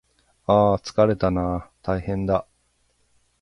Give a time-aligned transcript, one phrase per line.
[0.47, 2.47] ああああつかれたなああああたいへんだ